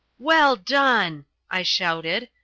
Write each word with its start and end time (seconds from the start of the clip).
"Well 0.17 0.55
done," 0.55 1.27
I 1.51 1.61
shouted. 1.61 2.29